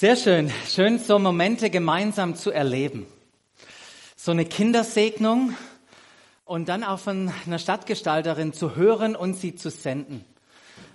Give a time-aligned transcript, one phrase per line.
[0.00, 0.52] Sehr schön.
[0.68, 3.08] Schön, so Momente gemeinsam zu erleben.
[4.14, 5.56] So eine Kindersegnung
[6.44, 10.24] und dann auch von einer Stadtgestalterin zu hören und sie zu senden.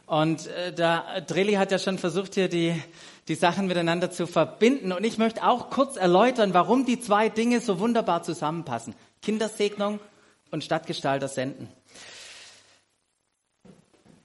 [0.05, 2.81] Und äh, da Drilli hat ja schon versucht, hier die,
[3.27, 4.93] die Sachen miteinander zu verbinden.
[4.93, 8.95] Und ich möchte auch kurz erläutern, warum die zwei Dinge so wunderbar zusammenpassen.
[9.21, 9.99] Kindersegnung
[10.49, 11.67] und Stadtgestalter senden.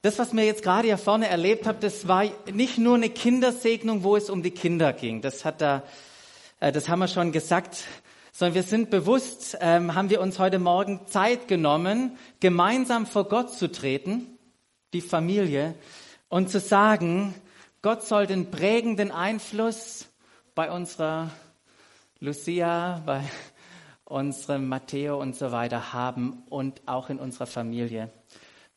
[0.01, 2.23] Das, was mir jetzt gerade hier vorne erlebt habe, das war
[2.53, 5.21] nicht nur eine Kindersegnung, wo es um die Kinder ging.
[5.21, 5.83] Das hat da,
[6.61, 7.83] äh, das haben wir schon gesagt.
[8.31, 13.51] Sondern wir sind bewusst, ähm, haben wir uns heute Morgen Zeit genommen, gemeinsam vor Gott
[13.51, 14.37] zu treten,
[14.93, 15.75] die Familie,
[16.29, 17.33] und zu sagen,
[17.81, 20.07] Gott soll den prägenden Einfluss
[20.55, 21.29] bei unserer
[22.21, 23.23] Lucia, bei
[24.05, 28.09] unserem Matteo und so weiter haben und auch in unserer Familie.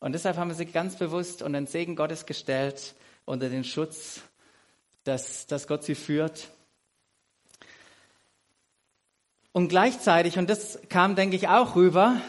[0.03, 4.19] Und deshalb haben wir sie ganz bewusst unter den Segen Gottes gestellt, unter den Schutz,
[5.05, 6.49] dass, dass Gott sie führt.
[9.53, 12.19] Und gleichzeitig, und das kam, denke ich, auch rüber,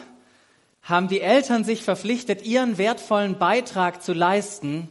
[0.83, 4.87] haben die Eltern sich verpflichtet, ihren wertvollen Beitrag zu leisten,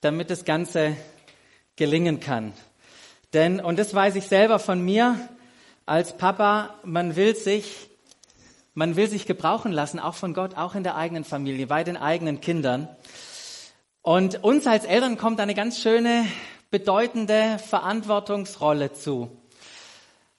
[0.00, 0.96] damit das Ganze
[1.76, 2.54] gelingen kann.
[3.34, 5.28] Denn, und das weiß ich selber von mir,
[5.84, 7.90] als Papa, man will sich
[8.74, 11.96] man will sich gebrauchen lassen, auch von Gott, auch in der eigenen Familie, bei den
[11.96, 12.88] eigenen Kindern.
[14.02, 16.26] Und uns als Eltern kommt eine ganz schöne,
[16.70, 19.30] bedeutende Verantwortungsrolle zu.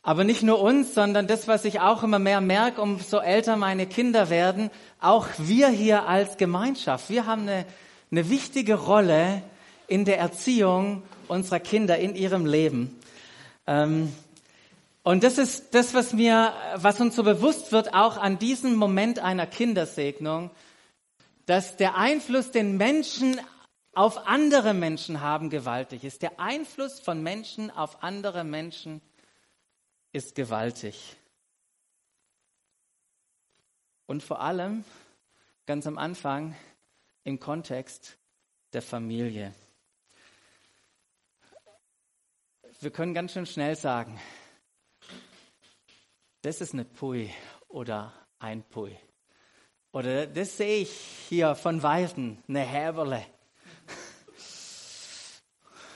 [0.04, 3.88] Aber nicht nur uns, sondern das, was ich auch immer mehr merke, umso älter meine
[3.88, 4.70] Kinder werden,
[5.00, 7.10] auch wir hier als Gemeinschaft.
[7.10, 7.66] Wir haben eine,
[8.12, 9.42] eine wichtige Rolle
[9.88, 13.00] in der Erziehung unserer Kinder, in ihrem Leben.
[13.66, 14.14] Ähm,
[15.06, 19.20] und das ist das, was mir, was uns so bewusst wird, auch an diesem Moment
[19.20, 20.50] einer Kindersegnung,
[21.46, 23.40] dass der Einfluss, den Menschen
[23.94, 26.24] auf andere Menschen haben, gewaltig ist.
[26.24, 29.00] Der Einfluss von Menschen auf andere Menschen
[30.12, 31.16] ist gewaltig.
[34.08, 34.86] Und vor allem,
[35.68, 36.56] ganz am Anfang,
[37.24, 38.18] im Kontext
[38.74, 39.54] der Familie.
[42.80, 44.20] Wir können ganz schön schnell sagen,
[46.46, 47.32] das ist eine Pui
[47.70, 48.96] oder ein Pui.
[49.92, 50.92] Oder das sehe ich
[51.28, 53.26] hier von Weitem, eine Häberle.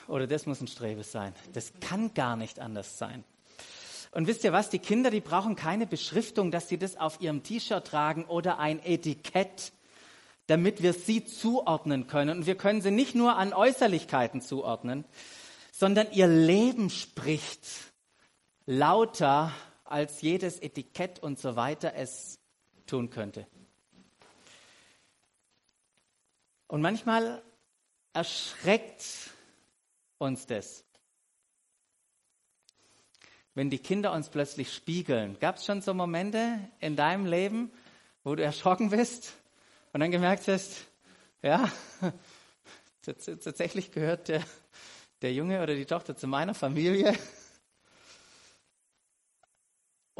[0.07, 1.35] Oder das muss ein Strebe sein.
[1.53, 3.23] Das kann gar nicht anders sein.
[4.11, 4.71] Und wisst ihr was?
[4.71, 8.83] Die Kinder, die brauchen keine Beschriftung, dass sie das auf ihrem T-Shirt tragen oder ein
[8.83, 9.71] Etikett,
[10.47, 12.39] damit wir sie zuordnen können.
[12.39, 15.05] Und wir können sie nicht nur an Äußerlichkeiten zuordnen,
[15.71, 17.67] sondern ihr Leben spricht
[18.65, 19.51] lauter
[19.91, 22.39] als jedes Etikett und so weiter es
[22.85, 23.47] tun könnte.
[26.67, 27.41] Und manchmal
[28.13, 29.03] erschreckt
[30.19, 30.83] uns das,
[33.55, 35.37] wenn die Kinder uns plötzlich spiegeln.
[35.39, 37.71] Gab es schon so Momente in deinem Leben,
[38.23, 39.33] wo du erschrocken bist
[39.93, 40.85] und dann gemerkt hast,
[41.41, 41.71] ja,
[43.01, 44.43] tatsächlich gehört der,
[45.21, 47.17] der Junge oder die Tochter zu meiner Familie.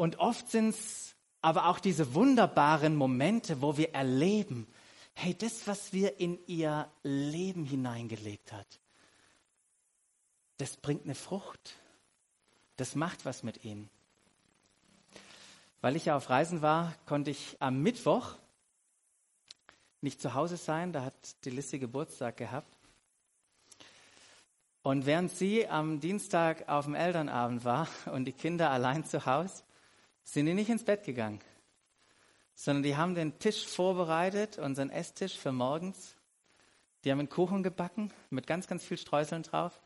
[0.00, 4.66] Und oft sind es aber auch diese wunderbaren Momente, wo wir erleben,
[5.12, 8.80] hey, das, was wir in ihr Leben hineingelegt hat,
[10.56, 11.74] das bringt eine Frucht.
[12.76, 13.90] Das macht was mit ihnen.
[15.82, 18.36] Weil ich ja auf Reisen war, konnte ich am Mittwoch
[20.00, 20.94] nicht zu Hause sein.
[20.94, 22.74] Da hat die Lissy Geburtstag gehabt.
[24.82, 29.62] Und während sie am Dienstag auf dem Elternabend war und die Kinder allein zu Hause,
[30.32, 31.40] sind die nicht ins Bett gegangen,
[32.54, 36.14] sondern die haben den Tisch vorbereitet, unseren Esstisch für morgens.
[37.02, 39.80] Die haben einen Kuchen gebacken mit ganz, ganz viel Streuseln drauf.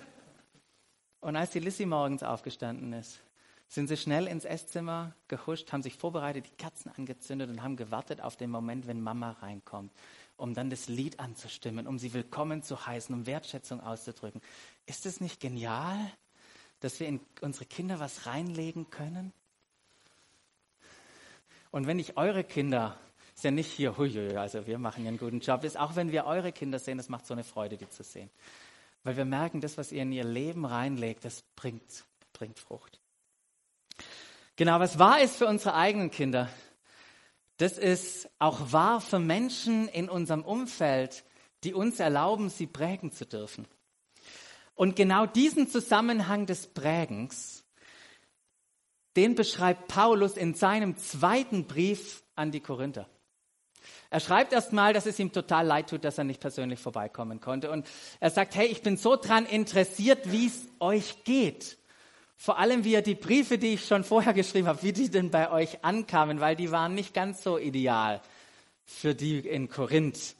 [1.20, 3.20] Und als die Lissy morgens aufgestanden ist,
[3.68, 8.22] sind sie schnell ins Esszimmer gehuscht, haben sich vorbereitet, die Kerzen angezündet und haben gewartet
[8.22, 9.92] auf den Moment, wenn Mama reinkommt,
[10.36, 14.40] um dann das Lied anzustimmen, um sie willkommen zu heißen, um Wertschätzung auszudrücken.
[14.86, 15.98] Ist es nicht genial?
[16.80, 19.32] Dass wir in unsere Kinder was reinlegen können?
[21.70, 22.98] Und wenn ich eure Kinder,
[23.34, 26.24] ist ja nicht hier, hui, also wir machen einen guten Job, ist auch wenn wir
[26.24, 28.30] eure Kinder sehen, das macht so eine Freude, die zu sehen.
[29.04, 33.00] Weil wir merken, das, was ihr in ihr Leben reinlegt, das bringt, bringt Frucht.
[34.56, 36.48] Genau, was wahr ist für unsere eigenen Kinder,
[37.58, 41.24] das ist auch wahr für Menschen in unserem Umfeld,
[41.64, 43.66] die uns erlauben, sie prägen zu dürfen.
[44.78, 47.64] Und genau diesen Zusammenhang des Prägens,
[49.16, 53.08] den beschreibt Paulus in seinem zweiten Brief an die Korinther.
[54.08, 57.40] Er schreibt erst mal, dass es ihm total leid tut, dass er nicht persönlich vorbeikommen
[57.40, 57.72] konnte.
[57.72, 57.88] Und
[58.20, 61.76] er sagt, hey, ich bin so dran interessiert, wie es euch geht.
[62.36, 65.32] Vor allem, wie er die Briefe, die ich schon vorher geschrieben habe, wie die denn
[65.32, 68.22] bei euch ankamen, weil die waren nicht ganz so ideal
[68.84, 70.36] für die in Korinth.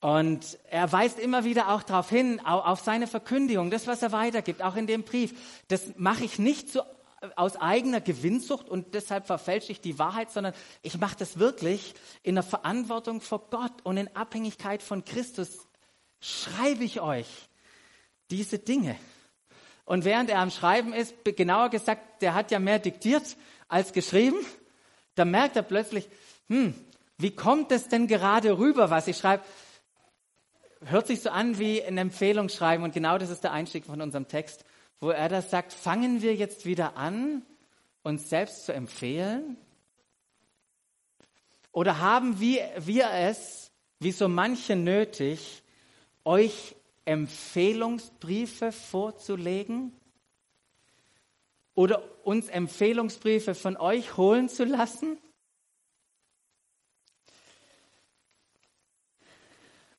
[0.00, 4.62] Und er weist immer wieder auch darauf hin, auf seine Verkündigung, das, was er weitergibt,
[4.62, 5.34] auch in dem Brief.
[5.68, 6.82] Das mache ich nicht so
[7.34, 10.52] aus eigener Gewinnsucht und deshalb verfälsche ich die Wahrheit, sondern
[10.82, 15.66] ich mache das wirklich in der Verantwortung vor Gott und in Abhängigkeit von Christus.
[16.20, 17.26] Schreibe ich euch
[18.30, 18.96] diese Dinge.
[19.84, 23.36] Und während er am Schreiben ist, genauer gesagt, der hat ja mehr diktiert
[23.68, 24.38] als geschrieben,
[25.14, 26.08] da merkt er plötzlich,
[26.48, 26.74] hm,
[27.18, 29.42] wie kommt es denn gerade rüber, was ich schreibe?
[30.88, 34.28] Hört sich so an wie ein Empfehlungsschreiben und genau das ist der Einstieg von unserem
[34.28, 34.64] Text,
[35.00, 37.42] wo er das sagt, fangen wir jetzt wieder an,
[38.04, 39.56] uns selbst zu empfehlen?
[41.72, 45.64] Oder haben wir, wir es, wie so manche nötig,
[46.24, 49.92] euch Empfehlungsbriefe vorzulegen
[51.74, 55.18] oder uns Empfehlungsbriefe von euch holen zu lassen?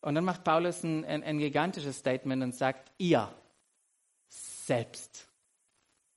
[0.02, 3.34] Und dann macht Paulus ein, ein, ein gigantisches Statement und sagt, ihr
[4.30, 5.28] selbst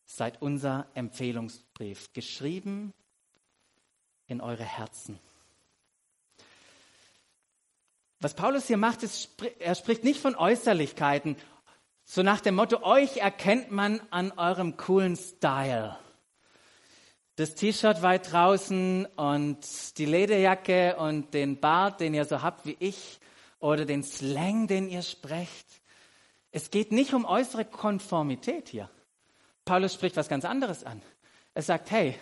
[0.04, 2.92] seid unser Empfehlungsbrief, geschrieben
[4.26, 5.18] in eure Herzen.
[8.20, 9.30] Was Paulus hier macht, ist,
[9.60, 11.36] er spricht nicht von Äußerlichkeiten,
[12.04, 15.96] so nach dem Motto, euch erkennt man an eurem coolen Style.
[17.36, 22.76] Das T-Shirt weit draußen und die Lederjacke und den Bart, den ihr so habt wie
[22.80, 23.20] ich,
[23.60, 25.66] oder den Slang, den ihr sprecht.
[26.50, 28.90] Es geht nicht um äußere Konformität hier.
[29.64, 31.00] Paulus spricht was ganz anderes an.
[31.54, 32.18] Er sagt, hey,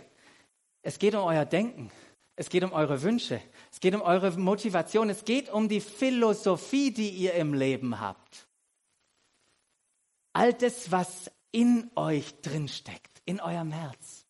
[0.82, 1.90] es geht um euer Denken.
[2.37, 3.40] Es geht um eure Wünsche.
[3.73, 5.11] Es geht um eure Motivation.
[5.11, 8.46] Es geht um die Philosophie, die ihr im Leben habt.
[10.32, 14.25] All das, was in euch drinsteckt, in eurem Herz.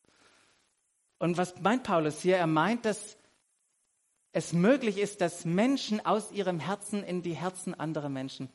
[1.18, 2.36] Und was meint Paulus hier?
[2.38, 3.17] Er meint, dass
[4.32, 8.50] es möglich ist, dass Menschen aus ihrem Herzen in die Herzen anderer Menschen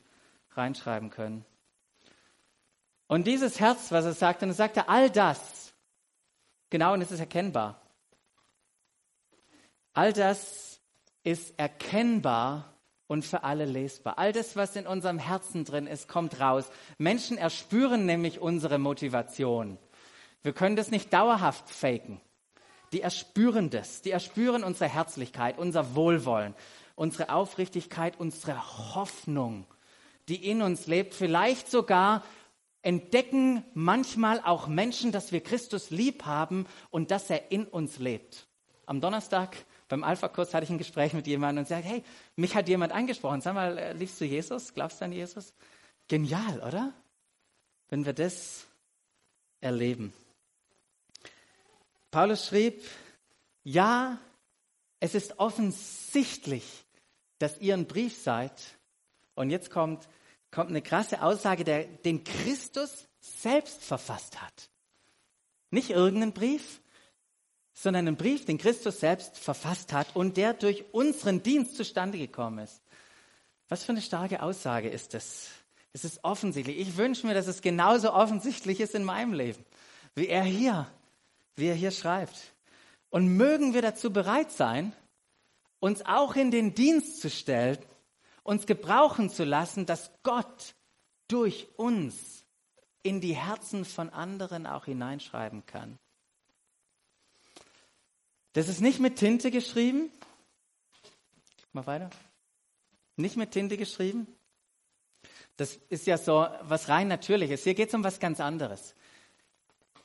[0.52, 1.44] reinschreiben können.
[3.06, 5.74] Und dieses Herz, was er sagt, und er sagte all das,
[6.70, 7.80] genau, und es ist erkennbar.
[9.92, 10.80] All das
[11.22, 12.74] ist erkennbar
[13.06, 14.18] und für alle lesbar.
[14.18, 16.70] All das, was in unserem Herzen drin ist, kommt raus.
[16.98, 19.78] Menschen erspüren nämlich unsere Motivation.
[20.42, 22.20] Wir können das nicht dauerhaft faken.
[22.94, 24.02] Die erspüren das.
[24.02, 26.54] Die erspüren unsere Herzlichkeit, unser Wohlwollen,
[26.94, 29.66] unsere Aufrichtigkeit, unsere Hoffnung,
[30.28, 31.12] die in uns lebt.
[31.12, 32.22] Vielleicht sogar
[32.82, 38.46] entdecken manchmal auch Menschen, dass wir Christus lieb haben und dass er in uns lebt.
[38.86, 39.56] Am Donnerstag
[39.88, 42.04] beim Alpha-Kurs hatte ich ein Gespräch mit jemandem und sagte, hey,
[42.36, 43.40] mich hat jemand angesprochen.
[43.40, 44.72] Sag mal, äh, liebst du Jesus?
[44.72, 45.52] Glaubst du an Jesus?
[46.06, 46.92] Genial, oder?
[47.88, 48.68] Wenn wir das
[49.60, 50.12] erleben.
[52.14, 52.80] Paulus schrieb,
[53.64, 54.20] ja,
[55.00, 56.62] es ist offensichtlich,
[57.40, 58.52] dass ihr ein Brief seid.
[59.34, 60.08] Und jetzt kommt,
[60.52, 64.70] kommt eine krasse Aussage, der, den Christus selbst verfasst hat.
[65.72, 66.80] Nicht irgendeinen Brief,
[67.72, 72.60] sondern einen Brief, den Christus selbst verfasst hat und der durch unseren Dienst zustande gekommen
[72.60, 72.80] ist.
[73.68, 75.48] Was für eine starke Aussage ist das?
[75.92, 76.78] Es ist offensichtlich.
[76.78, 79.64] Ich wünsche mir, dass es genauso offensichtlich ist in meinem Leben,
[80.14, 80.86] wie er hier,
[81.56, 82.54] wie er hier schreibt.
[83.10, 84.94] Und mögen wir dazu bereit sein,
[85.78, 87.78] uns auch in den Dienst zu stellen,
[88.42, 90.74] uns gebrauchen zu lassen, dass Gott
[91.28, 92.44] durch uns
[93.02, 95.98] in die Herzen von anderen auch hineinschreiben kann.
[98.54, 100.10] Das ist nicht mit Tinte geschrieben.
[101.72, 102.10] Mal weiter.
[103.16, 104.26] Nicht mit Tinte geschrieben.
[105.56, 107.62] Das ist ja so was rein Natürliches.
[107.62, 108.94] Hier geht es um was ganz anderes.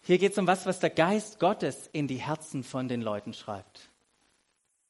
[0.10, 3.32] Hier geht es um was, was der Geist Gottes in die Herzen von den Leuten
[3.32, 3.92] schreibt.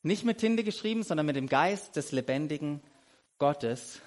[0.01, 2.81] Nicht mit Tinte geschrieben, sondern mit dem Geist des lebendigen
[3.37, 3.99] Gottes.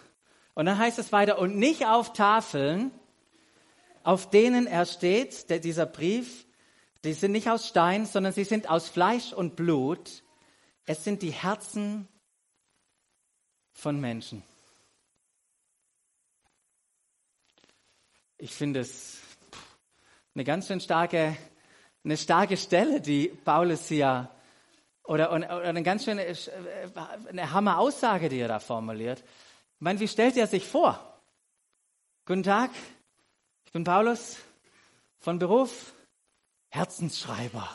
[0.55, 2.93] Und dann heißt es weiter, und nicht auf Tafeln,
[4.05, 6.47] auf denen er steht, der, dieser Brief,
[7.05, 10.23] die sind nicht aus Stein, sondern sie sind aus Fleisch und Blut.
[10.87, 12.09] Es sind die Herzen
[13.71, 14.43] von Menschen.
[18.39, 19.22] Ich finde es
[20.35, 21.37] eine ganz schön starke,
[22.05, 24.31] eine starke Stelle, die Paulus hier,
[25.05, 26.25] oder, oder eine ganz schöne,
[27.29, 29.21] eine Hammer-Aussage, die er da formuliert.
[29.21, 31.21] Ich meine, wie stellt er sich vor?
[32.25, 32.71] Guten Tag,
[33.67, 34.39] ich bin Paulus
[35.19, 35.93] von Beruf,
[36.71, 37.69] Herzensschreiber.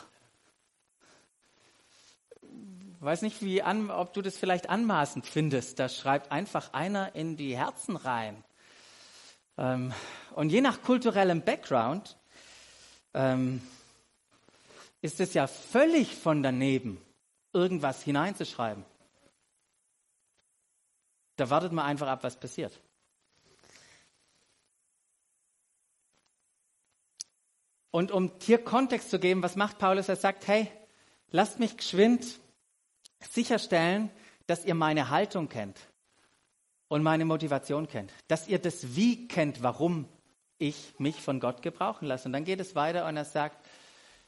[3.00, 5.78] weiß nicht, wie an, ob du das vielleicht anmaßend findest.
[5.78, 8.42] Da schreibt einfach einer in die Herzen rein.
[9.56, 9.92] Ähm,
[10.34, 12.17] und je nach kulturellem Background
[13.14, 13.60] ähm,
[15.00, 17.00] ist es ja völlig von daneben,
[17.52, 18.84] irgendwas hineinzuschreiben.
[21.36, 22.80] Da wartet man einfach ab, was passiert.
[27.90, 30.08] Und um hier Kontext zu geben, was macht Paulus?
[30.08, 30.70] Er sagt, hey,
[31.30, 32.38] lasst mich geschwind
[33.30, 34.10] sicherstellen,
[34.46, 35.78] dass ihr meine Haltung kennt
[36.88, 40.08] und meine Motivation kennt, dass ihr das Wie kennt, warum
[40.58, 42.26] ich mich von Gott gebrauchen lasse.
[42.26, 43.64] Und dann geht es weiter und er sagt,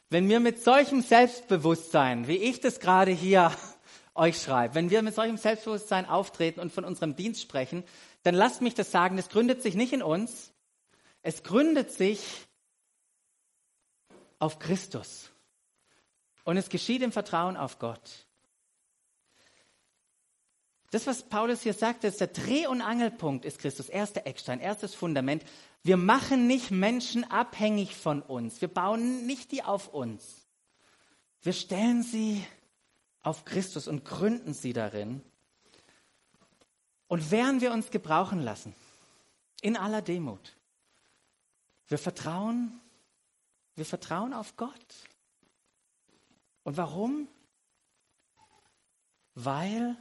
[0.09, 3.53] wenn wir mit solchem Selbstbewusstsein, wie ich das gerade hier
[4.15, 7.85] euch schreibe, wenn wir mit solchem Selbstbewusstsein auftreten und von unserem Dienst sprechen,
[8.23, 10.53] dann lasst mich das sagen, es gründet sich nicht in uns,
[11.23, 12.21] es gründet sich
[14.39, 15.31] auf Christus.
[16.45, 18.27] Und es geschieht im Vertrauen auf Gott.
[20.91, 23.89] Das, was Paulus hier sagt, ist der Dreh- und Angelpunkt ist Christus.
[23.89, 25.45] Erster Eckstein, erstes Fundament.
[25.83, 28.61] Wir machen nicht Menschen abhängig von uns.
[28.61, 30.47] Wir bauen nicht die auf uns.
[31.43, 32.45] Wir stellen sie
[33.23, 35.23] auf Christus und gründen sie darin.
[37.07, 38.75] Und werden wir uns gebrauchen lassen,
[39.63, 40.57] in aller Demut.
[41.89, 42.81] Wir vertrauen
[43.81, 44.95] wir vertrauen auf Gott.
[46.65, 47.29] Und warum?
[49.35, 49.97] Weil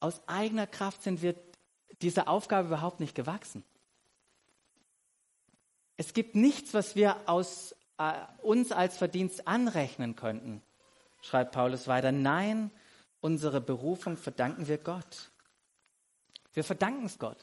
[0.00, 1.36] aus eigener Kraft sind wir
[2.02, 3.62] dieser Aufgabe überhaupt nicht gewachsen.
[6.00, 10.62] Es gibt nichts, was wir aus, äh, uns als Verdienst anrechnen könnten,
[11.20, 12.10] schreibt Paulus weiter.
[12.10, 12.70] Nein,
[13.20, 15.30] unsere Berufung verdanken wir Gott.
[16.54, 17.36] Wir verdanken es Gott.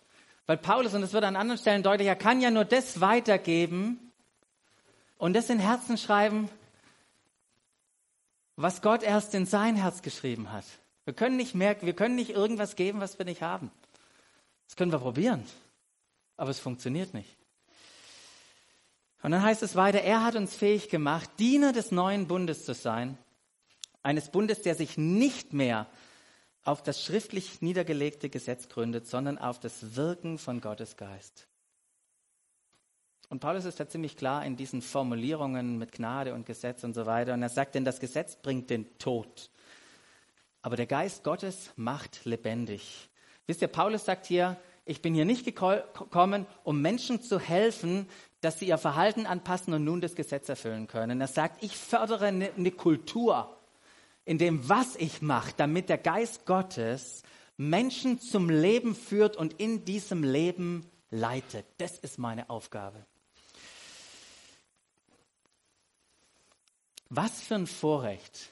[0.48, 4.12] Weil Paulus, und das wird an anderen Stellen deutlich, er kann ja nur das weitergeben,
[5.20, 6.50] und das in Herzen schreiben,
[8.56, 10.66] was Gott erst in sein Herz geschrieben hat.
[11.06, 13.70] Wir können nicht merken, wir können nicht irgendwas geben, was wir nicht haben.
[14.66, 15.46] Das können wir probieren,
[16.38, 17.37] aber es funktioniert nicht.
[19.24, 22.74] Und dann heißt es weiter, er hat uns fähig gemacht, Diener des neuen Bundes zu
[22.74, 23.18] sein,
[24.04, 25.88] eines Bundes, der sich nicht mehr
[26.64, 31.48] auf das schriftlich niedergelegte Gesetz gründet, sondern auf das Wirken von Gottes Geist.
[33.30, 37.06] Und Paulus ist da ziemlich klar in diesen Formulierungen mit Gnade und Gesetz und so
[37.06, 37.34] weiter.
[37.34, 39.50] Und er sagt, denn das Gesetz bringt den Tod.
[40.62, 43.10] Aber der Geist Gottes macht lebendig.
[43.46, 48.08] Wisst ihr, Paulus sagt hier, ich bin hier nicht gekommen, um Menschen zu helfen,
[48.48, 51.20] dass sie ihr Verhalten anpassen und nun das Gesetz erfüllen können.
[51.20, 53.58] Er sagt, ich fördere eine, eine Kultur
[54.24, 57.24] in dem, was ich mache, damit der Geist Gottes
[57.58, 61.66] Menschen zum Leben führt und in diesem Leben leitet.
[61.78, 63.06] Das ist meine Aufgabe.
[67.10, 68.50] Was für ein Vorrecht.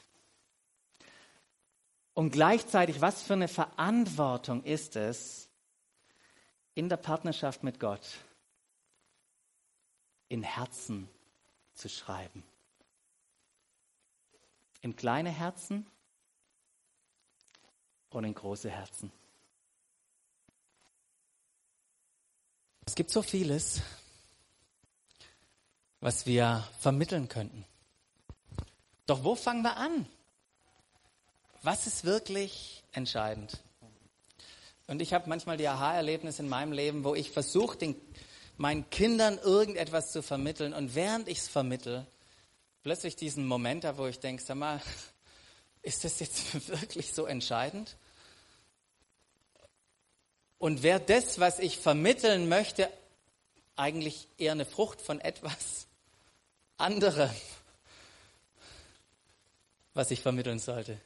[2.14, 5.48] Und gleichzeitig, was für eine Verantwortung ist es,
[6.74, 8.02] in der Partnerschaft mit Gott
[10.36, 11.08] in Herzen
[11.76, 12.44] zu schreiben.
[14.82, 15.88] In kleine Herzen
[18.10, 19.14] und in große Herzen.
[22.86, 23.82] Es gibt so vieles,
[26.02, 27.66] was wir vermitteln könnten.
[29.06, 30.06] Doch wo fangen wir an?
[31.62, 33.64] Was ist wirklich entscheidend?
[34.88, 37.78] Und ich habe manchmal die Aha-Erlebnisse in meinem Leben, wo ich versuche,
[38.58, 42.06] meinen Kindern irgendetwas zu vermitteln und während ich es vermittle,
[42.84, 44.82] plötzlich diesen Moment habe, wo ich denke, sag mal,
[45.82, 47.98] ist das jetzt wirklich so entscheidend?
[50.58, 52.90] Und wäre das, was ich vermitteln möchte,
[53.76, 55.88] eigentlich eher eine Frucht von etwas
[56.78, 57.30] anderem?
[59.96, 61.00] was ich vermitteln sollte.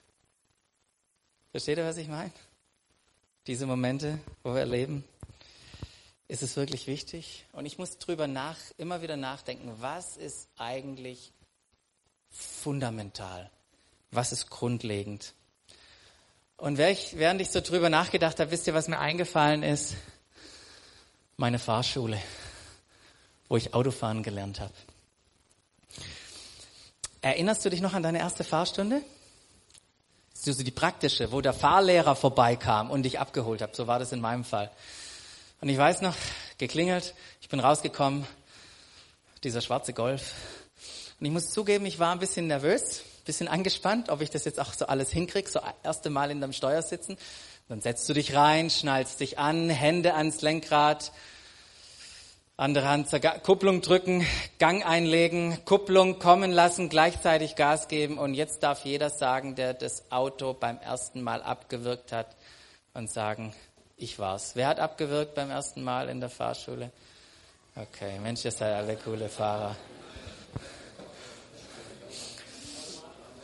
[1.52, 2.34] Versteht ihr, was ich meine?
[3.48, 5.06] Diese Momente, wo wir erleben,
[6.30, 7.46] ist es wirklich wichtig.
[7.52, 11.34] Und ich muss drüber nach, immer wieder nachdenken, was ist eigentlich
[12.30, 13.50] fundamental?
[14.12, 15.34] Was ist grundlegend?
[16.56, 19.96] Und während ich so drüber nachgedacht habe, wisst ihr, was mir eingefallen ist?
[21.36, 22.22] Meine Fahrschule,
[23.48, 24.74] wo ich Autofahren gelernt habe.
[27.22, 29.02] Erinnerst du dich noch an deine erste Fahrstunde?
[30.34, 33.76] Ist die praktische, wo der Fahrlehrer vorbeikam und dich abgeholt hat.
[33.76, 34.72] So war das in meinem Fall.
[35.62, 36.16] Und ich weiß noch,
[36.58, 38.26] geklingelt, ich bin rausgekommen,
[39.44, 40.34] dieser schwarze Golf.
[41.20, 44.46] Und ich muss zugeben, ich war ein bisschen nervös, ein bisschen angespannt, ob ich das
[44.46, 47.18] jetzt auch so alles hinkriege, so erste Mal in deinem Steuer sitzen.
[47.68, 51.12] Dann setzt du dich rein, schnallst dich an, Hände ans Lenkrad.
[52.56, 54.26] Andere Hand zur Kupplung drücken,
[54.60, 60.10] Gang einlegen, Kupplung kommen lassen, gleichzeitig Gas geben und jetzt darf jeder sagen, der das
[60.10, 62.36] Auto beim ersten Mal abgewirkt hat
[62.94, 63.54] und sagen,
[64.00, 64.52] ich war's.
[64.56, 66.92] Wer hat abgewirkt beim ersten Mal in der Fahrschule?
[67.76, 69.76] Okay, Mensch, ihr seid alle coole Fahrer.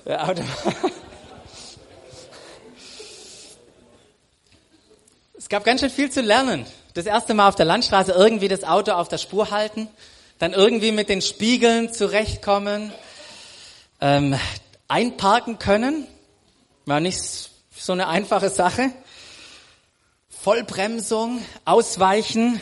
[0.06, 0.42] Der Auto
[5.38, 8.64] es gab ganz schön viel zu lernen das erste Mal auf der Landstraße irgendwie das
[8.64, 9.90] Auto auf der Spur halten,
[10.40, 12.94] dann irgendwie mit den Spiegeln zurechtkommen,
[14.00, 14.40] ähm,
[14.88, 16.08] einparken können,
[16.86, 17.20] war nicht
[17.78, 18.92] so eine einfache Sache.
[20.46, 22.60] Vollbremsung, ausweichen.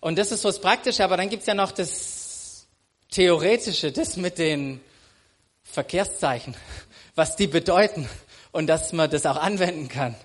[0.00, 2.66] Und das ist so das Praktische, aber dann gibt's ja noch das
[3.12, 4.80] Theoretische, das mit den
[5.62, 6.56] Verkehrszeichen,
[7.14, 8.08] was die bedeuten
[8.50, 10.16] und dass man das auch anwenden kann.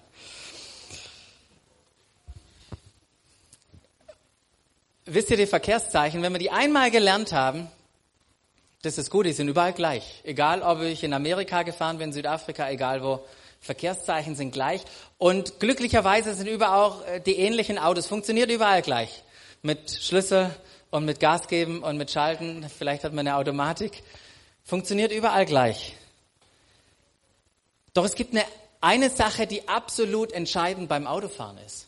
[5.06, 7.68] wisst ihr die Verkehrszeichen, wenn wir die einmal gelernt haben,
[8.82, 10.22] das ist gut, die sind überall gleich.
[10.24, 13.24] Egal, ob ich in Amerika gefahren bin, Südafrika, egal wo.
[13.66, 14.82] Verkehrszeichen sind gleich.
[15.18, 18.06] Und glücklicherweise sind überall auch äh, die ähnlichen Autos.
[18.06, 19.24] Funktioniert überall gleich.
[19.64, 20.56] Mit Schlüssel
[20.92, 22.70] und mit Gas geben und mit Schalten.
[22.70, 24.04] Vielleicht hat man eine Automatik.
[24.64, 25.96] Funktioniert überall gleich.
[27.96, 28.46] Doch es gibt eine,
[28.82, 31.88] eine Sache, die absolut entscheidend beim Autofahren ist.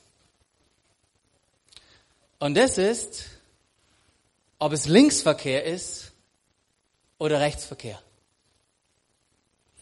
[2.39, 3.25] Und das ist,
[4.57, 6.11] ob es Linksverkehr ist
[7.19, 8.01] oder Rechtsverkehr.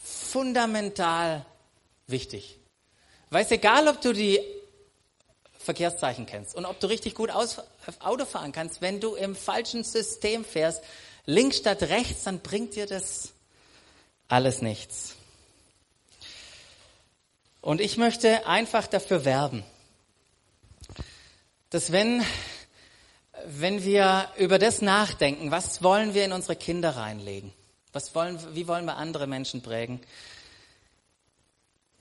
[0.03, 1.45] Fundamental
[2.07, 2.59] wichtig.
[3.29, 4.39] Weißt egal, ob du die
[5.57, 10.45] Verkehrszeichen kennst und ob du richtig gut Auto fahren kannst, wenn du im falschen System
[10.45, 10.83] fährst,
[11.25, 13.33] links statt rechts, dann bringt dir das
[14.27, 15.15] alles nichts.
[17.62, 19.63] Und ich möchte einfach dafür werben,
[21.71, 22.24] dass wenn,
[23.47, 27.51] wenn wir über das nachdenken, was wollen wir in unsere Kinder reinlegen?
[27.91, 30.00] Was wollen, wie wollen wir andere Menschen prägen?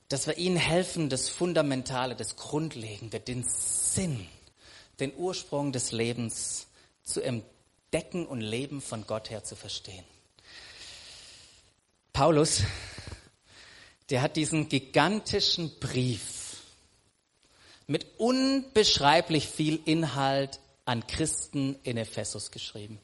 [0.09, 4.27] Dass wir ihnen helfen, das Fundamentale, das Grundlegende, den Sinn,
[4.99, 6.67] den Ursprung des Lebens
[7.03, 10.05] zu entdecken und Leben von Gott her zu verstehen.
[12.13, 12.61] Paulus,
[14.09, 16.57] der hat diesen gigantischen Brief
[17.87, 22.99] mit unbeschreiblich viel Inhalt an Christen in Ephesus geschrieben.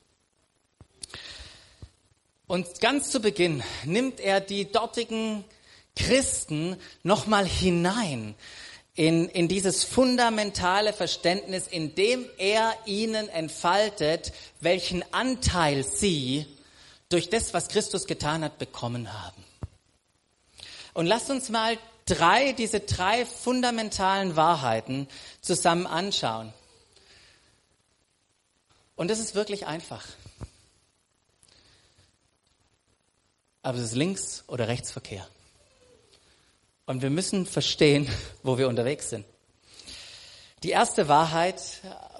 [2.48, 5.44] Und ganz zu Beginn nimmt er die dortigen
[5.96, 8.36] Christen nochmal hinein
[8.96, 16.46] in, in dieses fundamentale Verständnis, in dem er ihnen entfaltet, welchen Anteil sie
[17.10, 19.44] durch das, was Christus getan hat, bekommen haben.
[20.94, 25.08] Und lasst uns mal drei, diese drei fundamentalen Wahrheiten
[25.42, 26.54] zusammen anschauen.
[28.96, 30.06] Und das ist wirklich einfach.
[33.64, 35.28] Aber es ist Links- oder Rechtsverkehr.
[36.92, 38.06] Und wir müssen verstehen,
[38.44, 39.26] wo wir unterwegs sind.
[40.62, 41.62] Die erste Wahrheit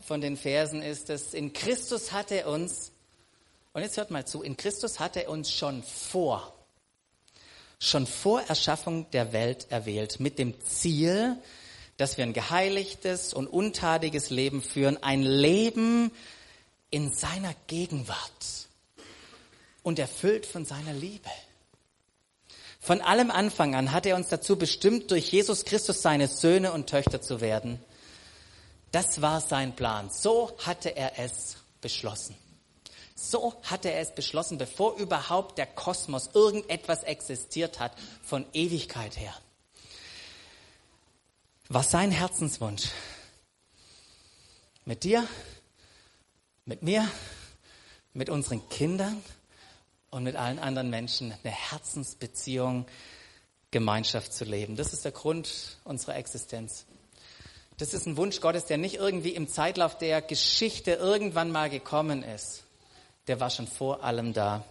[0.08, 2.94] von den Versen ist, dass in Christus hat er uns,
[3.74, 6.54] und jetzt hört mal zu, in Christus hat er uns schon vor
[7.80, 11.36] schon vor Erschaffung der Welt erwählt, mit dem Ziel,
[11.98, 16.12] dass wir ein geheiligtes und untadiges Leben führen, ein Leben
[16.92, 18.70] in seiner Gegenwart
[19.84, 21.30] und erfüllt von seiner Liebe.
[22.84, 26.90] Von allem Anfang an hat er uns dazu bestimmt, durch Jesus Christus seine Söhne und
[26.90, 27.80] Töchter zu werden.
[28.92, 30.10] Das war sein Plan.
[30.10, 32.36] So hatte er es beschlossen.
[33.14, 39.36] So hatte er es beschlossen, bevor überhaupt der Kosmos irgendetwas existiert hat von Ewigkeit her.
[41.70, 42.90] War sein Herzenswunsch.
[44.86, 45.28] Mit dir,
[46.66, 47.08] mit mir,
[48.14, 49.24] mit unseren Kindern
[50.12, 52.86] und mit allen anderen Menschen eine Herzensbeziehung,
[53.72, 54.76] Gemeinschaft zu leben.
[54.76, 56.86] Das ist der Grund unserer Existenz.
[57.78, 62.22] Das ist ein Wunsch Gottes, der nicht irgendwie im Zeitlauf der Geschichte irgendwann mal gekommen
[62.22, 62.64] ist
[63.28, 64.64] der war schon vor allem da.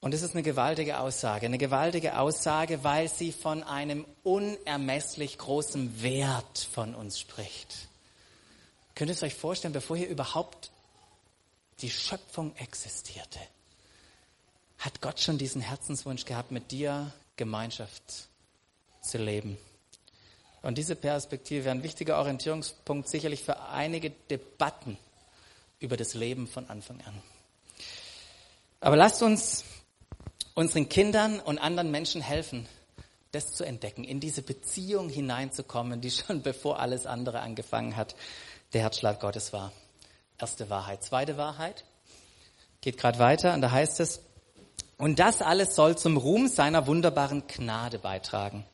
[0.00, 6.02] Und es ist eine gewaltige Aussage, eine gewaltige Aussage, weil sie von einem unermesslich großen
[6.02, 7.88] Wert von uns spricht.
[8.94, 10.70] Könnt ihr es euch vorstellen, bevor hier überhaupt
[11.80, 13.38] die Schöpfung existierte,
[14.84, 18.28] hat Gott schon diesen Herzenswunsch gehabt, mit dir Gemeinschaft
[19.00, 19.56] zu leben.
[20.60, 24.98] Und diese Perspektive wäre ein wichtiger Orientierungspunkt sicherlich für einige Debatten
[25.80, 27.22] über das Leben von Anfang an.
[28.80, 29.64] Aber lasst uns
[30.52, 32.68] unseren Kindern und anderen Menschen helfen,
[33.32, 38.14] das zu entdecken, in diese Beziehung hineinzukommen, die schon bevor alles andere angefangen hat,
[38.74, 39.72] der Herzschlag Gottes war.
[40.38, 41.02] Erste Wahrheit.
[41.02, 41.84] Zweite Wahrheit.
[42.82, 44.20] Geht gerade weiter und da heißt es,
[44.98, 48.64] und das alles soll zum Ruhm seiner wunderbaren Gnade beitragen,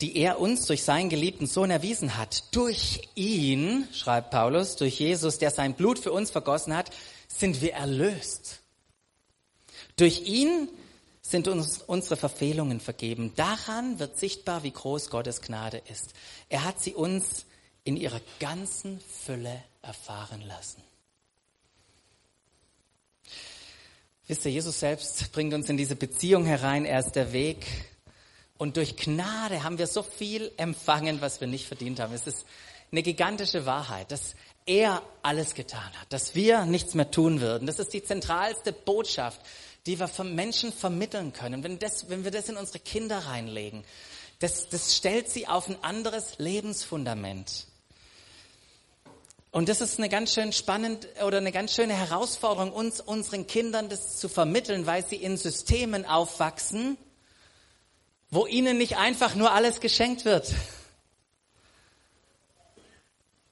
[0.00, 2.54] die er uns durch seinen geliebten Sohn erwiesen hat.
[2.54, 6.90] Durch ihn, schreibt Paulus, durch Jesus, der sein Blut für uns vergossen hat,
[7.26, 8.60] sind wir erlöst.
[9.96, 10.68] Durch ihn
[11.20, 13.32] sind uns unsere Verfehlungen vergeben.
[13.34, 16.14] Daran wird sichtbar, wie groß Gottes Gnade ist.
[16.48, 17.44] Er hat sie uns
[17.84, 20.82] in ihrer ganzen Fülle erfahren lassen.
[24.28, 26.84] Wisst ihr, Jesus selbst bringt uns in diese Beziehung herein.
[26.84, 27.66] Er ist der Weg.
[28.58, 32.12] Und durch Gnade haben wir so viel empfangen, was wir nicht verdient haben.
[32.12, 32.44] Es ist
[32.92, 34.34] eine gigantische Wahrheit, dass
[34.66, 37.66] er alles getan hat, dass wir nichts mehr tun würden.
[37.66, 39.40] Das ist die zentralste Botschaft,
[39.86, 41.64] die wir Menschen vermitteln können.
[41.64, 43.82] Wenn, das, wenn wir das in unsere Kinder reinlegen,
[44.40, 47.67] das, das stellt sie auf ein anderes Lebensfundament.
[49.50, 53.88] Und das ist eine ganz schön spannend oder eine ganz schöne Herausforderung, uns unseren Kindern
[53.88, 56.98] das zu vermitteln, weil sie in Systemen aufwachsen,
[58.30, 60.54] wo ihnen nicht einfach nur alles geschenkt wird,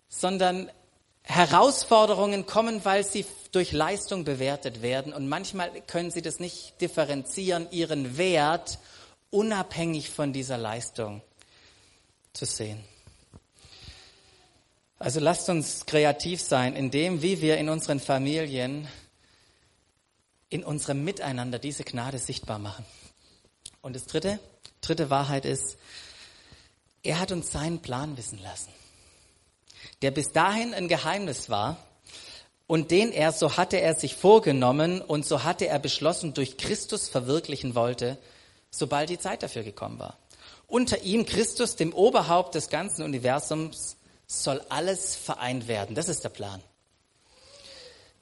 [0.09, 0.71] sondern
[1.23, 5.15] Herausforderungen kommen, weil sie durch Leistung bewertet werden.
[5.15, 8.79] Und manchmal können sie das nicht differenzieren, ihren Wert
[9.31, 11.23] unabhängig von dieser Leistung
[12.35, 12.85] zu sehen.
[14.99, 18.89] Also lasst uns kreativ sein in dem, wie wir in unseren Familien,
[20.49, 22.85] in unserem Miteinander diese Gnade sichtbar machen.
[23.83, 24.39] Und das dritte,
[24.81, 25.77] dritte Wahrheit ist,
[27.03, 28.71] er hat uns seinen Plan wissen lassen,
[30.01, 31.77] der bis dahin ein Geheimnis war
[32.67, 37.09] und den er, so hatte er sich vorgenommen und so hatte er beschlossen, durch Christus
[37.09, 38.17] verwirklichen wollte,
[38.71, 40.17] sobald die Zeit dafür gekommen war.
[40.67, 45.95] Unter ihm Christus, dem Oberhaupt des ganzen Universums, soll alles vereint werden.
[45.95, 46.63] Das ist der Plan.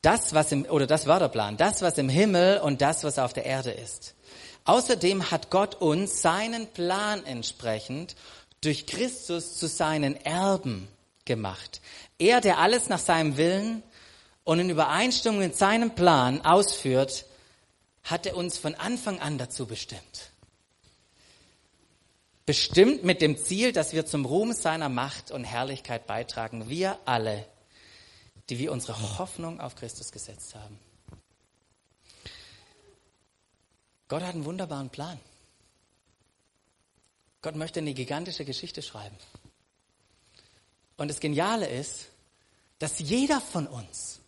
[0.02, 1.56] Das, was im, oder das war der Plan.
[1.56, 4.14] Das, was im Himmel und das, was auf der Erde ist.
[4.64, 8.16] Außerdem hat Gott uns seinen Plan entsprechend
[8.60, 10.88] durch Christus zu seinen Erben
[11.24, 11.80] gemacht.
[12.18, 13.82] Er, der alles nach seinem Willen
[14.44, 17.24] und in Übereinstimmung mit seinem Plan ausführt,
[18.02, 20.30] hat er uns von Anfang an dazu bestimmt.
[22.46, 26.68] Bestimmt mit dem Ziel, dass wir zum Ruhm seiner Macht und Herrlichkeit beitragen.
[26.68, 27.46] Wir alle,
[28.50, 30.78] die wir unsere Hoffnung auf Christus gesetzt haben.
[34.08, 35.18] Gott hat einen wunderbaren Plan.
[37.40, 39.16] Gott möchte eine gigantische Geschichte schreiben.
[40.96, 42.08] Und das Geniale ist,
[42.78, 44.20] dass jeder von uns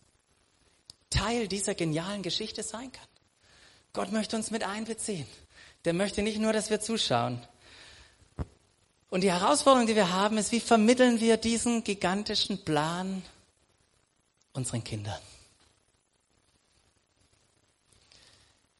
[1.09, 3.07] Teil dieser genialen Geschichte sein kann.
[3.93, 5.27] Gott möchte uns mit einbeziehen.
[5.85, 7.41] Der möchte nicht nur, dass wir zuschauen,
[9.09, 13.23] und die Herausforderung, die wir haben, ist, wie vermitteln wir diesen gigantischen Plan
[14.53, 15.19] unseren Kindern?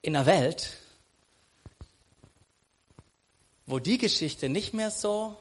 [0.02, 0.78] In einer Welt,
[3.66, 5.38] wo die Geschichte nicht mehr so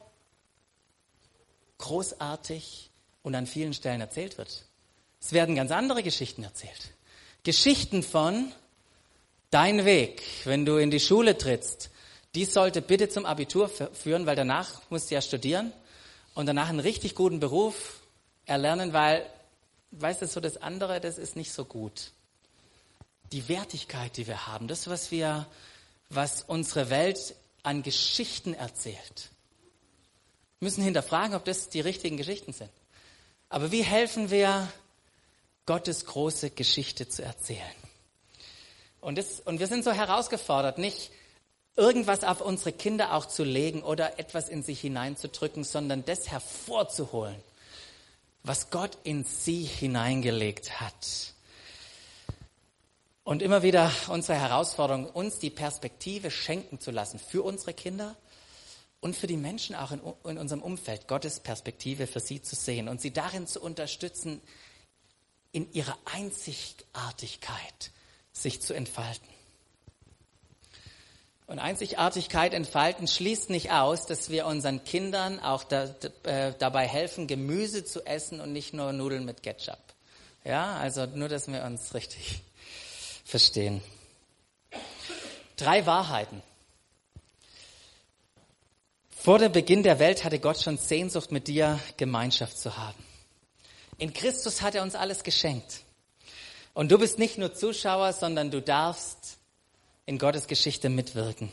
[1.77, 2.89] großartig
[3.23, 4.65] und an vielen Stellen erzählt wird.
[5.19, 6.93] Es werden ganz andere Geschichten erzählt.
[7.43, 8.51] Geschichten von
[9.51, 11.89] dein Weg, wenn du in die Schule trittst,
[12.35, 15.73] die sollte bitte zum Abitur führen, weil danach musst du ja studieren
[16.35, 18.01] und danach einen richtig guten Beruf
[18.45, 19.25] erlernen, weil,
[19.91, 22.11] weißt du, so das andere, das ist nicht so gut.
[23.31, 25.47] Die Wertigkeit, die wir haben, das, was wir,
[26.09, 29.29] was unsere Welt an Geschichten erzählt,
[30.59, 32.71] müssen hinterfragen, ob das die richtigen Geschichten sind.
[33.49, 34.67] Aber wie helfen wir,
[35.65, 37.61] Gottes große Geschichte zu erzählen?
[39.01, 41.11] Und, das, und wir sind so herausgefordert, nicht
[41.77, 47.37] irgendwas auf unsere Kinder auch zu legen oder etwas in sich hineinzudrücken, sondern das hervorzuholen,
[48.43, 51.33] was Gott in sie hineingelegt hat.
[53.23, 58.15] Und immer wieder unsere Herausforderung, uns die Perspektive schenken zu lassen für unsere Kinder
[58.99, 62.89] und für die Menschen auch in, in unserem Umfeld, Gottes Perspektive für sie zu sehen
[62.89, 64.41] und sie darin zu unterstützen,
[65.51, 67.91] in ihrer Einzigartigkeit
[68.31, 69.36] sich zu entfalten.
[71.47, 77.25] Und Einzigartigkeit entfalten schließt nicht aus, dass wir unseren Kindern auch da, äh, dabei helfen,
[77.25, 79.79] Gemüse zu essen und nicht nur Nudeln mit Ketchup.
[80.43, 82.41] Ja, also nur, dass wir uns richtig
[83.25, 83.81] verstehen.
[85.55, 86.43] Drei Wahrheiten.
[89.09, 93.03] Vor dem Beginn der Welt hatte Gott schon Sehnsucht, mit dir Gemeinschaft zu haben.
[93.97, 95.81] In Christus hat er uns alles geschenkt.
[96.73, 99.36] Und du bist nicht nur Zuschauer, sondern du darfst
[100.07, 101.51] in Gottes Geschichte mitwirken.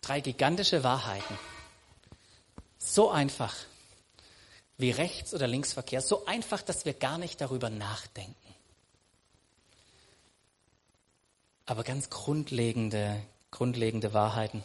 [0.00, 1.38] Drei gigantische Wahrheiten.
[2.78, 3.54] So einfach.
[4.78, 6.00] wie Rechts- oder Linksverkehr.
[6.00, 8.34] So einfach, dass wir gar nicht darüber nachdenken.
[11.66, 14.64] Aber ganz grundlegende, grundlegende Wahrheiten.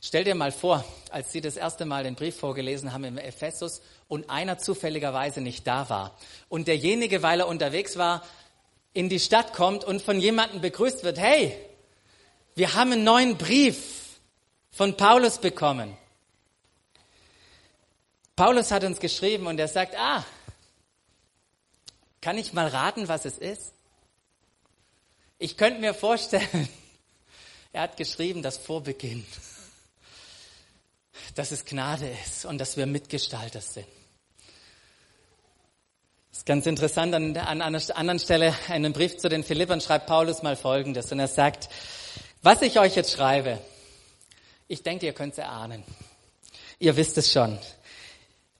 [0.00, 3.82] Stell dir mal vor, als Sie das erste Mal den Brief vorgelesen haben im Ephesus
[4.08, 6.16] und einer zufälligerweise nicht da war
[6.48, 8.24] und derjenige, weil er unterwegs war,
[8.92, 11.56] in die Stadt kommt und von jemandem begrüßt wird, hey,
[12.54, 14.18] wir haben einen neuen Brief
[14.70, 15.96] von Paulus bekommen.
[18.36, 20.24] Paulus hat uns geschrieben und er sagt, ah,
[22.20, 23.72] kann ich mal raten, was es ist?
[25.38, 26.68] Ich könnte mir vorstellen,
[27.72, 29.24] er hat geschrieben, dass vor Beginn,
[31.34, 33.86] dass es Gnade ist und dass wir Mitgestalter sind.
[36.40, 40.06] Ist ganz interessant, an, an einer anderen Stelle in einem Brief zu den Philippern schreibt
[40.06, 41.68] Paulus mal Folgendes und er sagt,
[42.40, 43.58] was ich euch jetzt schreibe,
[44.66, 45.84] ich denke, ihr könnt es erahnen.
[46.78, 47.58] Ihr wisst es schon.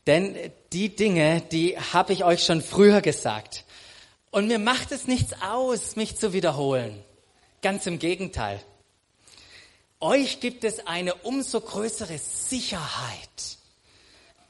[0.07, 0.37] Denn
[0.75, 3.65] die Dinge, die habe ich euch schon früher gesagt.
[4.31, 7.03] Und mir macht es nichts aus, mich zu wiederholen.
[7.63, 8.61] Ganz im Gegenteil.
[10.01, 13.57] Euch gibt es eine umso größere Sicherheit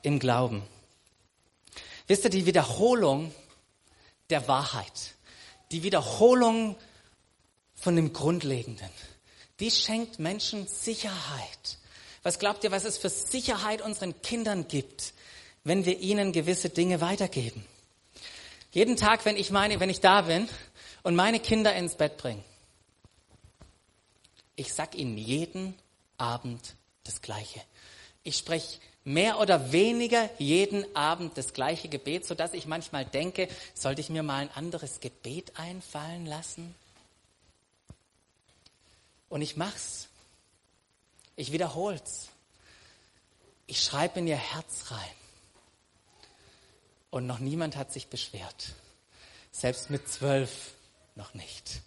[0.03, 0.64] im Glauben.
[2.11, 3.33] Wisst ihr, die Wiederholung
[4.31, 5.14] der Wahrheit,
[5.70, 6.75] die Wiederholung
[7.77, 8.90] von dem Grundlegenden,
[9.61, 11.79] die schenkt Menschen Sicherheit.
[12.25, 15.14] Was glaubt ihr, was es für Sicherheit unseren Kindern gibt,
[15.62, 17.64] wenn wir ihnen gewisse Dinge weitergeben?
[18.73, 20.49] Jeden Tag, wenn ich meine, wenn ich da bin
[21.05, 22.42] und meine Kinder ins Bett bringe,
[24.57, 25.79] ich sag ihnen jeden
[26.18, 27.61] Abend das Gleiche.
[28.25, 33.49] Ich spreche mehr oder weniger jeden Abend das gleiche Gebet, so dass ich manchmal denke,
[33.75, 36.75] sollte ich mir mal ein anderes Gebet einfallen lassen?
[39.29, 40.09] Und ich mach's.
[41.37, 42.29] Ich wiederhol's.
[43.67, 45.15] Ich schreibe in ihr Herz rein.
[47.11, 48.75] Und noch niemand hat sich beschwert.
[49.53, 50.73] Selbst mit zwölf
[51.15, 51.81] noch nicht.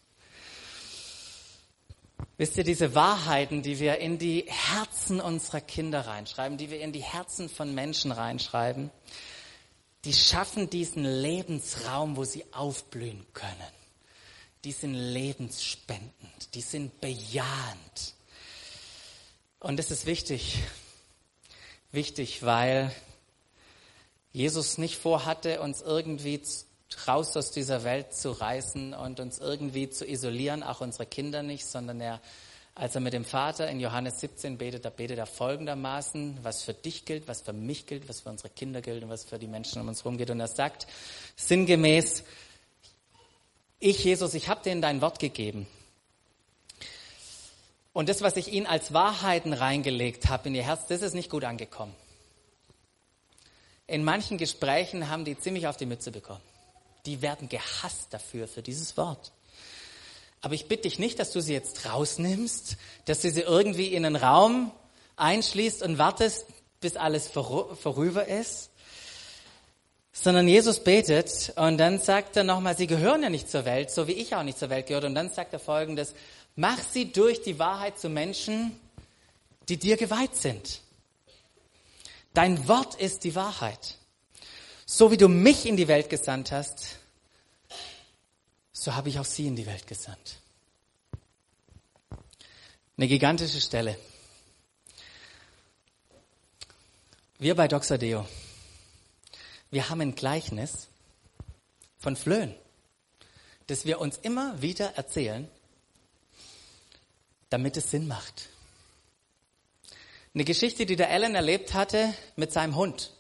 [2.38, 6.91] Wisst ihr, diese Wahrheiten, die wir in die Herzen unserer Kinder reinschreiben, die wir in
[6.91, 8.89] die Herzen von Menschen reinschreiben,
[10.06, 13.84] die schaffen diesen Lebensraum, wo sie aufblühen können
[14.63, 18.15] die sind lebensspendend, die sind bejahend.
[19.60, 20.60] Und das ist wichtig,
[21.91, 22.93] wichtig, weil
[24.32, 26.41] Jesus nicht vorhatte, uns irgendwie
[27.08, 31.65] raus aus dieser Welt zu reißen und uns irgendwie zu isolieren, auch unsere Kinder nicht,
[31.65, 32.21] sondern er,
[32.75, 36.73] als er mit dem Vater in Johannes 17 betet, da betet er folgendermaßen, was für
[36.73, 39.47] dich gilt, was für mich gilt, was für unsere Kinder gilt und was für die
[39.47, 40.29] Menschen um uns herum gilt.
[40.29, 40.88] Und er sagt
[41.36, 42.23] sinngemäß,
[43.79, 45.67] ich, Jesus, ich habe dir dein Wort gegeben.
[47.91, 51.29] Und das, was ich ihnen als Wahrheiten reingelegt habe in ihr Herz, das ist nicht
[51.29, 51.93] gut angekommen.
[53.86, 56.41] In manchen Gesprächen haben die ziemlich auf die Mütze bekommen.
[57.05, 59.31] Die werden gehasst dafür, für dieses Wort.
[60.41, 64.05] Aber ich bitte dich nicht, dass du sie jetzt rausnimmst, dass du sie irgendwie in
[64.05, 64.71] einen Raum
[65.15, 66.45] einschließt und wartest,
[66.81, 68.69] bis alles vorüber ist,
[70.11, 74.07] sondern Jesus betet und dann sagt er nochmal, sie gehören ja nicht zur Welt, so
[74.07, 75.05] wie ich auch nicht zur Welt gehört.
[75.05, 76.13] Und dann sagt er folgendes,
[76.55, 78.79] mach sie durch die Wahrheit zu Menschen,
[79.69, 80.81] die dir geweiht sind.
[82.33, 83.97] Dein Wort ist die Wahrheit.
[84.86, 86.98] So wie du mich in die Welt gesandt hast,
[88.72, 90.39] so habe ich auch sie in die Welt gesandt.
[92.98, 93.98] Eine gigantische Stelle.
[97.39, 98.28] Wir bei Doxadeo
[99.74, 100.88] wir haben ein Gleichnis
[101.98, 102.54] von Flöhen,
[103.65, 105.50] das wir uns immer wieder erzählen,
[107.50, 108.50] damit es Sinn macht.
[110.36, 113.13] Eine Geschichte, die der Alan erlebt hatte mit seinem Hund.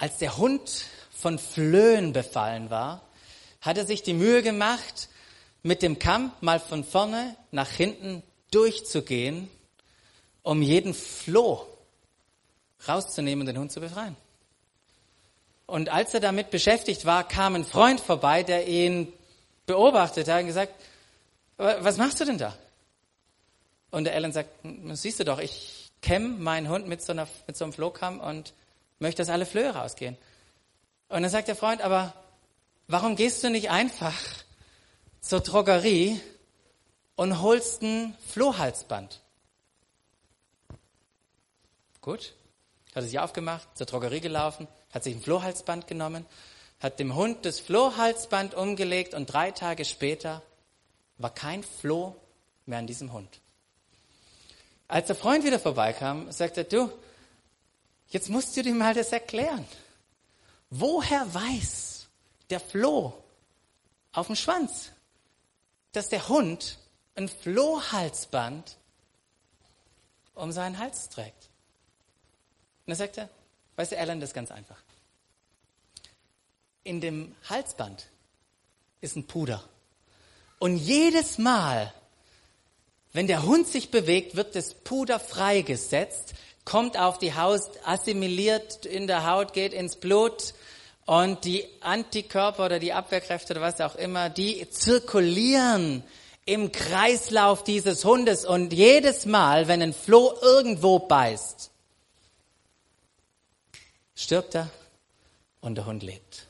[0.00, 3.02] Als der Hund von Flöhen befallen war,
[3.60, 5.10] hat er sich die Mühe gemacht,
[5.62, 9.50] mit dem Kamm mal von vorne nach hinten durchzugehen,
[10.42, 11.66] um jeden Floh
[12.88, 14.16] rauszunehmen und den Hund zu befreien.
[15.66, 19.12] Und als er damit beschäftigt war, kam ein Freund vorbei, der ihn
[19.66, 20.72] beobachtet hat und gesagt,
[21.58, 22.56] was machst du denn da?
[23.90, 24.48] Und der Alan sagt,
[24.92, 28.54] siehst du doch, ich kämme meinen Hund mit so, einer, mit so einem Flohkamm und
[29.00, 30.16] möchte, dass alle Flöhe rausgehen.
[31.08, 32.14] Und dann sagt der Freund, aber
[32.86, 34.16] warum gehst du nicht einfach
[35.20, 36.20] zur Drogerie
[37.16, 39.20] und holst ein Flohhalsband?
[42.00, 42.34] Gut,
[42.94, 46.24] hat er sich aufgemacht, zur Drogerie gelaufen, hat sich ein Flohhalsband genommen,
[46.78, 50.42] hat dem Hund das Flohhalsband umgelegt und drei Tage später
[51.18, 52.16] war kein Floh
[52.66, 53.40] mehr an diesem Hund.
[54.88, 56.90] Als der Freund wieder vorbeikam, sagte er, du,
[58.10, 59.64] Jetzt musst du dir mal das erklären.
[60.68, 62.06] Woher weiß
[62.50, 63.14] der Floh
[64.12, 64.90] auf dem Schwanz,
[65.92, 66.78] dass der Hund
[67.14, 68.76] ein Flohhalsband
[70.34, 71.48] um seinen Hals trägt?
[72.86, 73.28] Und dann sagt er,
[73.76, 74.82] weißt du, Alan, das ist ganz einfach.
[76.82, 78.08] In dem Halsband
[79.00, 79.62] ist ein Puder.
[80.58, 81.92] Und jedes Mal,
[83.12, 89.06] wenn der Hund sich bewegt, wird das Puder freigesetzt, kommt auf die Haut, assimiliert in
[89.06, 90.54] der Haut, geht ins Blut
[91.06, 96.04] und die Antikörper oder die Abwehrkräfte oder was auch immer, die zirkulieren
[96.44, 101.70] im Kreislauf dieses Hundes und jedes Mal, wenn ein Floh irgendwo beißt,
[104.14, 104.70] stirbt er
[105.60, 106.46] und der Hund lebt.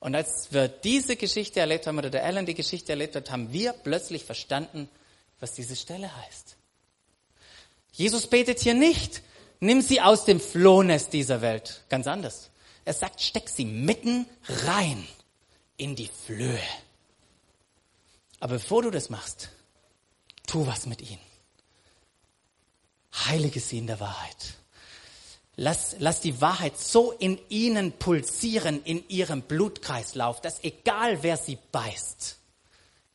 [0.00, 3.52] Und als wir diese Geschichte erlebt haben, oder der Alan die Geschichte erlebt hat, haben
[3.52, 4.88] wir plötzlich verstanden,
[5.40, 6.56] was diese Stelle heißt.
[7.92, 9.22] Jesus betet hier nicht,
[9.60, 11.84] nimm sie aus dem Flohnest dieser Welt.
[11.88, 12.50] Ganz anders.
[12.84, 14.26] Er sagt, steck sie mitten
[14.64, 15.06] rein
[15.76, 16.58] in die Flöhe.
[18.40, 19.50] Aber bevor du das machst,
[20.46, 21.20] tu was mit ihnen.
[23.26, 24.54] Heilige sie in der Wahrheit.
[25.56, 31.58] Lass, lass die Wahrheit so in ihnen pulsieren, in ihrem Blutkreislauf, dass egal wer sie
[31.70, 32.38] beißt,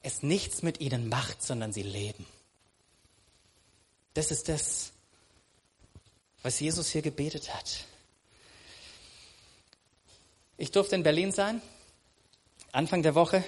[0.01, 2.25] es nichts mit ihnen macht, sondern sie leben.
[4.13, 4.91] Das ist das,
[6.45, 7.85] was Jesus hier gebetet hat.
[10.57, 11.59] Ich durfte in Berlin sein,
[12.71, 13.43] Anfang der Woche,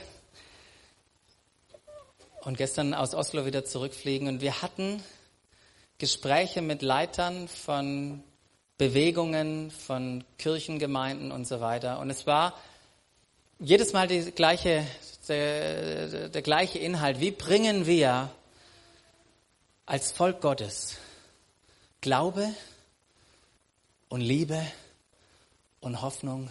[2.42, 4.28] und gestern aus Oslo wieder zurückfliegen.
[4.28, 5.04] Und wir hatten
[6.00, 8.24] Gespräche mit Leitern von
[8.80, 12.00] Bewegungen, von Kirchengemeinden und so weiter.
[12.00, 12.60] Und es war
[13.60, 14.88] jedes Mal die gleiche,
[15.28, 17.20] der, der gleiche Inhalt.
[17.20, 18.32] Wie bringen wir
[19.86, 20.98] als Volk Gottes
[22.02, 22.56] Glaube
[24.10, 24.66] und Liebe
[25.80, 26.50] und Hoffnung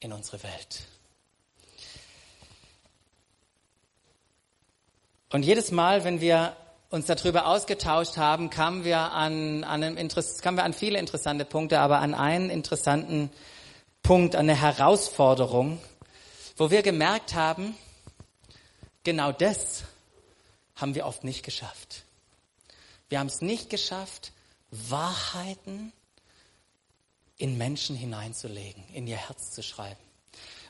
[0.00, 0.82] in unsere Welt?
[5.32, 6.56] Und jedes Mal, wenn wir
[6.90, 11.44] uns darüber ausgetauscht haben, kamen wir an, an, einem Interess kamen wir an viele interessante
[11.44, 13.30] Punkte, aber an einen interessanten
[14.02, 15.78] Punkt, an eine Herausforderung,
[16.56, 17.76] wo wir gemerkt haben,
[19.04, 19.84] genau das
[20.74, 22.04] haben wir oft nicht geschafft.
[23.08, 24.32] Wir haben es nicht geschafft,
[24.70, 25.92] Wahrheiten
[27.40, 30.00] in Menschen hineinzulegen, in ihr Herz zu schreiben.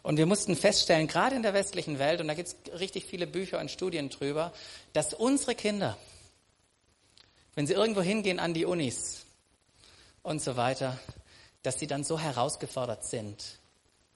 [0.03, 3.27] Und wir mussten feststellen, gerade in der westlichen Welt, und da gibt es richtig viele
[3.27, 4.53] Bücher und Studien drüber,
[4.93, 5.99] dass unsere Kinder,
[7.55, 9.27] wenn sie irgendwo hingehen an die Unis
[10.23, 10.99] und so weiter,
[11.63, 13.59] dass sie dann so herausgefordert sind,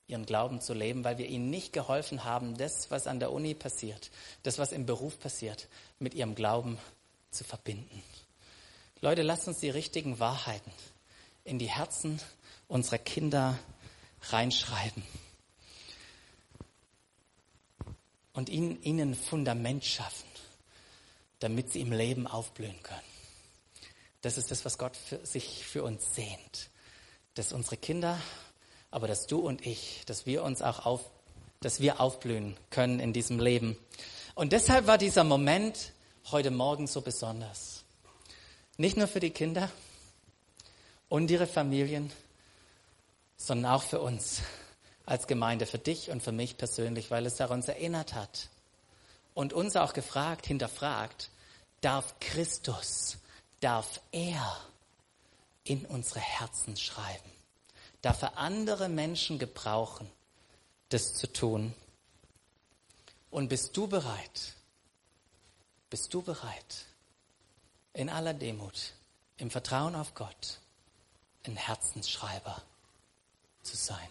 [0.07, 3.55] ihren Glauben zu leben, weil wir ihnen nicht geholfen haben, das, was an der Uni
[3.55, 4.11] passiert,
[4.45, 6.79] das, was im Beruf passiert, mit ihrem Glauben
[7.31, 8.03] zu verbinden.
[9.01, 10.73] Leute, lasst uns die richtigen Wahrheiten
[11.45, 12.21] in die Herzen
[12.69, 13.59] unserer Kinder
[14.31, 15.03] reinschreiben
[18.33, 20.29] und ihnen, ihnen ein Fundament schaffen,
[21.39, 23.01] damit sie im Leben aufblühen können.
[24.21, 26.71] Das ist das, was Gott für, sich für uns sehnt.
[27.35, 28.21] Dass unsere Kinder,
[28.91, 31.01] aber dass du und ich, dass wir uns auch auf,
[31.61, 33.77] dass wir aufblühen können in diesem Leben.
[34.35, 35.93] Und deshalb war dieser Moment
[36.31, 37.85] heute Morgen so besonders.
[38.77, 39.71] Nicht nur für die Kinder
[41.09, 42.11] und ihre Familien,
[43.47, 44.41] sondern auch für uns
[45.05, 48.49] als Gemeinde, für dich und für mich persönlich, weil es daran erinnert hat
[49.35, 51.31] und uns auch gefragt, hinterfragt,
[51.83, 53.19] darf Christus,
[53.61, 54.57] darf er
[55.65, 57.31] in unsere Herzen schreiben?
[58.01, 60.11] Darf er andere Menschen gebrauchen,
[60.89, 61.75] das zu tun?
[63.31, 64.55] Und bist du bereit?
[65.91, 66.87] Bist du bereit,
[67.93, 68.95] in aller Demut,
[69.37, 70.61] im Vertrauen auf Gott,
[71.45, 72.63] ein Herzensschreiber
[73.65, 74.09] zu sein?